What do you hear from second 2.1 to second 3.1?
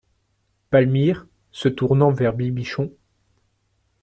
vers Bibichon.